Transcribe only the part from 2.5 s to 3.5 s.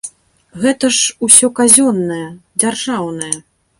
дзяржаўнае!